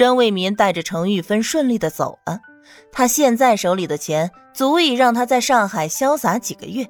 [0.00, 2.40] 张卫民带着程玉芬顺利的走了。
[2.90, 6.88] 他现在手里的钱足以让他在上海潇洒几个月，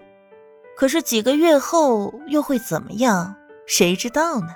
[0.76, 3.34] 可是几个月后又会怎么样？
[3.66, 4.54] 谁知道呢？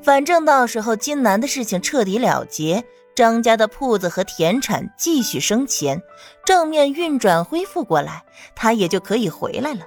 [0.00, 2.84] 反正到时候金南的事情彻底了结，
[3.16, 6.00] 张家的铺子和田产继续生钱，
[6.44, 8.24] 账面运转恢复过来，
[8.54, 9.80] 他也就可以回来了。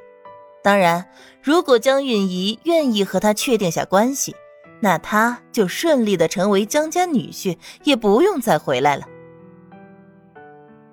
[0.61, 1.09] 当然，
[1.41, 4.35] 如果江允仪愿意和他确定下关系，
[4.81, 9.05] 那他就顺利的成为江家女婿，也不用再回来了。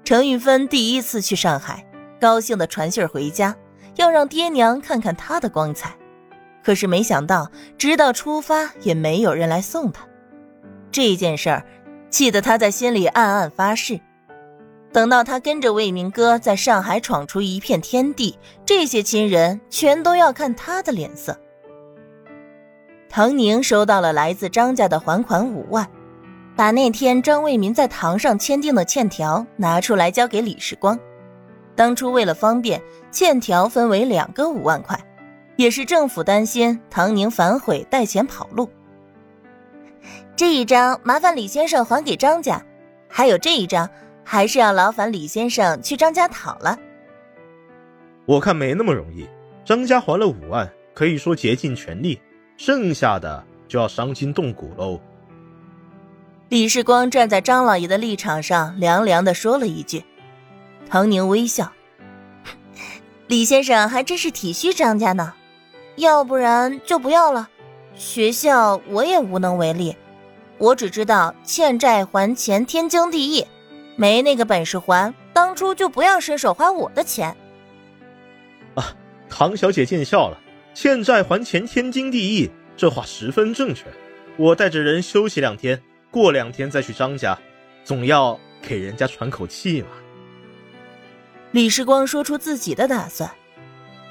[0.05, 1.87] 程玉芬第一次去上海，
[2.21, 3.57] 高兴的传信儿回家，
[3.97, 5.97] 要让爹娘看看她的光彩。
[6.63, 10.07] 可是没想到，直到出发也没有人来送她。
[10.91, 11.65] 这件事儿
[12.11, 14.01] 气得她在心里暗暗发誓：
[14.93, 21.39] 等到他跟着魏明哥在上海闯出一片天地，这些亲人全都要看他的脸色。
[23.17, 25.89] 唐宁收到了来自张家的还款五万。
[26.55, 30.99] 把那天张卫民在堂上签订的欠条拿出来交给李时光。
[31.75, 32.79] 当初为了方便，
[33.11, 35.03] 欠条分为两个五万块，
[35.57, 38.69] 也是政府担心唐宁反悔带钱跑路。
[40.37, 42.63] 这一张麻烦李先生还给张家，
[43.09, 43.89] 还有这一张
[44.25, 46.79] 还是要劳烦李先生去张家讨了。
[48.27, 49.27] 我看没那么容易，
[49.65, 52.21] 张家还了五万，可以说竭尽全力，
[52.57, 55.01] 剩下的就要伤筋动骨喽。
[56.49, 60.05] 李世光站在张老爷的立场上，凉凉的说了一句。
[60.89, 61.73] 唐宁微笑
[63.27, 65.35] ：“李先生还真是体恤张家呢，
[65.97, 67.49] 要不然就不要了。
[67.97, 69.97] 学校我也无能为力，
[70.59, 73.45] 我只知道欠债还钱天经地义，
[73.97, 77.37] 没那个本事还，当初就不要伸手花我的钱。”
[78.77, 78.95] 啊，
[79.29, 80.39] 唐小姐见笑了，
[80.77, 83.87] 欠债还钱天经地义，这话十分正确。
[84.37, 85.81] 我带着人休息两天。
[86.11, 87.39] 过两天再去张家，
[87.83, 89.89] 总要给人家喘口气嘛。
[91.53, 93.31] 李世光说出自己的打算，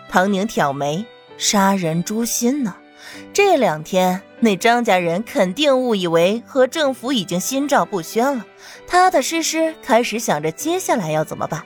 [0.10, 1.06] 唐宁挑眉
[1.38, 2.76] ：“杀人诛心呢？
[3.32, 8.44] 这两天那张家人肯定误以为和政府已经心照不宣了，
[8.88, 11.64] 踏踏实实开始想着接下来要怎么办。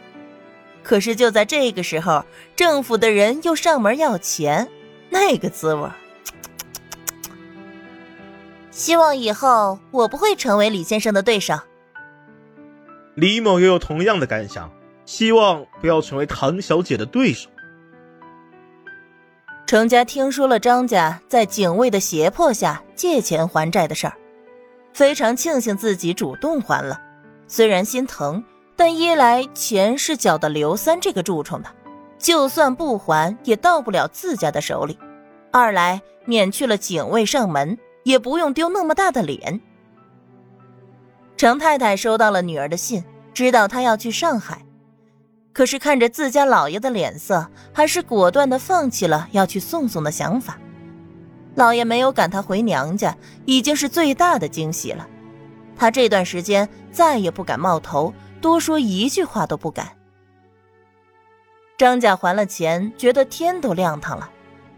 [0.83, 2.25] 可是就在这个时候，
[2.57, 4.67] 政府的人又上门要钱，
[5.09, 5.89] 那个滋味。
[8.71, 11.59] ”希望以后我不会成为李先生的对手。
[13.15, 14.71] 李某也有同样的感想，
[15.05, 17.49] 希望不要成为唐小姐的对手。
[19.65, 24.13] 程家听说了张家在警卫的胁迫下借钱还债的事儿，
[24.93, 26.99] 非常庆幸自己主动还了。
[27.47, 28.43] 虽然心疼，
[28.75, 31.69] 但一来钱是缴的刘三这个蛀虫的，
[32.19, 34.95] 就算不还也到不了自家的手里；
[35.51, 37.75] 二来免去了警卫上门。
[38.03, 39.59] 也不用丢那么大的脸。
[41.37, 43.03] 程太太收到了女儿的信，
[43.33, 44.65] 知道她要去上海，
[45.53, 50.57] 可是看着自家老爷的脸色，还是果断的放弃了要去送送的想法。
[51.55, 53.15] 老爷没有赶她回娘家，
[53.45, 55.07] 已经是最大的惊喜了。
[55.75, 59.89] 他这段时间再也不敢冒头，多说一句话都不敢。
[61.79, 64.29] 张家还了钱，觉得天都亮堂了，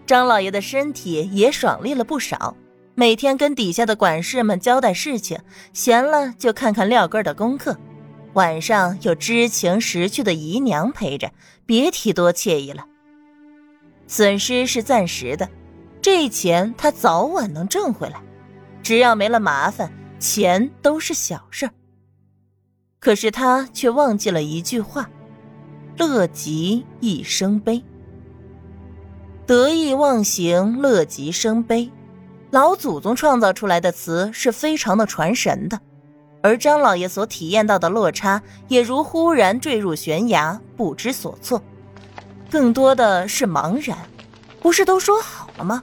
[0.05, 2.55] 张老爷的身体也爽利了不少。
[2.93, 5.39] 每天跟底下的管事们交代事情，
[5.73, 7.75] 闲了就看看廖根的功课，
[8.33, 11.31] 晚上有知情识趣的姨娘陪着，
[11.65, 12.85] 别提多惬意了。
[14.05, 15.49] 损失是暂时的，
[16.03, 18.21] 这钱他早晚能挣回来，
[18.83, 21.67] 只要没了麻烦，钱都是小事。
[22.99, 25.09] 可是他却忘记了一句话：
[25.97, 27.83] 乐极一生悲。
[29.45, 31.91] 得意忘形，乐极生悲。
[32.51, 35.79] 老祖宗创造出来的词是非常的传神的，
[36.41, 41.61] 而张老爷所体验到的落差，也如忽然坠入悬崖，不知所措，
[42.49, 43.97] 更多的是茫然。
[44.61, 45.81] 不是都说好了吗？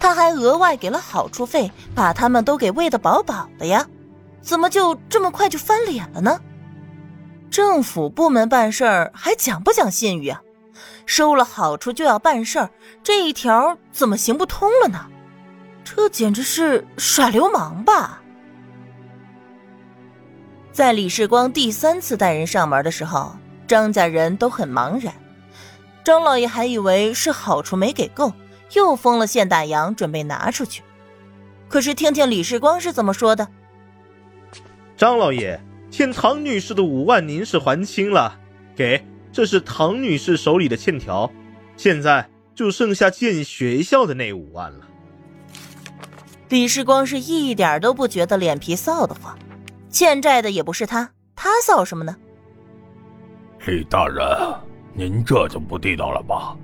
[0.00, 3.86] 他还额外给了好处费，把他们都给喂得饱饱的呀，
[4.40, 6.40] 怎么就这么快就翻脸了呢？
[7.52, 10.40] 政府部门办事儿还讲不讲信誉啊？
[11.04, 12.70] 收了好处就要办事儿，
[13.02, 15.06] 这一条怎么行不通了呢？
[15.84, 18.22] 这简直是耍流氓吧！
[20.72, 23.36] 在李世光第三次带人上门的时候，
[23.68, 25.12] 张家人都很茫然。
[26.02, 28.32] 张老爷还以为是好处没给够，
[28.72, 30.82] 又封了现大洋，准备拿出去。
[31.68, 33.46] 可是听听李世光是怎么说的
[34.96, 38.40] ：“张老爷欠唐女士的五万，您是还清了，
[38.74, 41.30] 给，这是唐女士手里的欠条，
[41.76, 44.88] 现在就剩下建学校的那五万了。”
[46.48, 49.38] 李世光是一点都不觉得脸皮臊得慌，
[49.90, 52.16] 欠债的也不是他，他臊什么呢？
[53.66, 54.26] 李大人，
[54.94, 56.56] 您这就不地道了吧？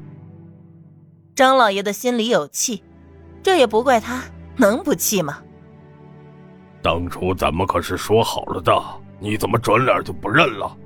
[1.35, 2.83] 张老爷的心里有气，
[3.43, 4.23] 这也不怪他，
[4.57, 5.43] 能不气吗？
[6.83, 8.73] 当初咱们可是说好了的，
[9.21, 10.77] 你怎么转脸就不认了？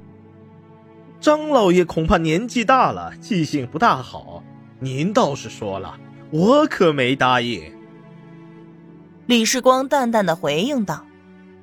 [1.20, 4.42] 张老爷恐怕年纪大了，记性不大好。
[4.80, 5.96] 您倒是说了，
[6.30, 7.72] 我可没答应。
[9.26, 11.06] 李世光淡淡的回应道：“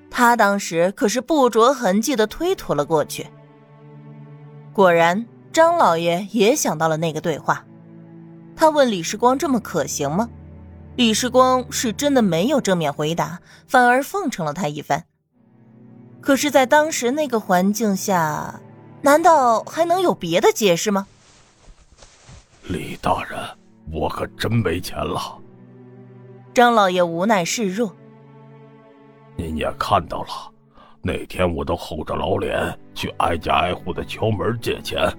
[0.10, 3.28] 他当时可是不着痕迹的推脱了过去。”
[4.72, 7.66] 果然，张老爷也想到了那个对话。
[8.56, 10.30] 他问李世光：“这么可行吗？”
[10.96, 15.04] 李世光是真的没有正面回答，反而奉承了他一番。
[16.22, 18.60] 可是，在当时那个环境下，
[19.02, 21.08] 难道还能有别的解释吗？
[22.64, 23.40] 李大人，
[23.92, 25.38] 我可真没钱了。
[26.54, 27.96] 张老爷无奈示弱。
[29.36, 30.52] 您也看到了，
[31.02, 35.12] 那天我都厚着老脸去挨家挨户的敲门借钱。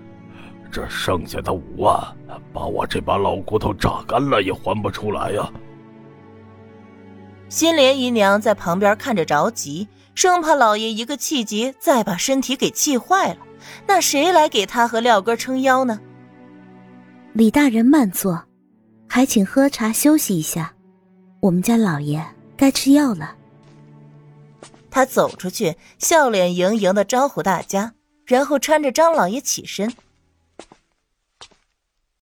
[0.70, 2.00] 这剩下的五万，
[2.52, 5.50] 把我这把老骨头榨干了也还不出来呀！
[7.50, 13.38] 新莲姨娘在旁边看着着急，生怕老爷一个气急再把身体给气坏了，
[13.88, 15.98] 那谁来给他和廖哥撑腰呢？
[17.32, 18.40] 李大人慢坐，
[19.08, 20.72] 还请喝茶休息一下。
[21.40, 22.24] 我们家老爷
[22.56, 23.34] 该吃药了。
[24.88, 27.92] 他走出去，笑脸盈盈的招呼大家，
[28.26, 29.92] 然后搀着张老爷起身。